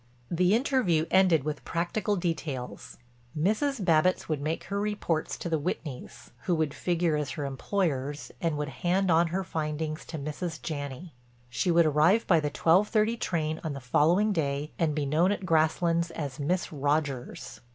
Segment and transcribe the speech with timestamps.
[0.31, 2.97] The interview ended with practical details:
[3.39, 3.85] Mrs.
[3.85, 8.57] Babbitts would make her reports to the Whitneys, who would figure as her employers and
[8.57, 10.59] would hand on her findings to Mrs.
[10.59, 11.13] Janney.
[11.51, 15.31] She would arrive by the twelve thirty train on the following day and be known
[15.31, 17.61] at Grasslands as Miss Rodgers.